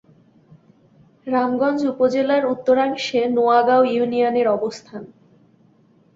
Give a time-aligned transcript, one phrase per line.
[1.27, 5.03] রামগঞ্জ উপজেলার উত্তরাংশে নোয়াগাঁও ইউনিয়নের অবস্থান।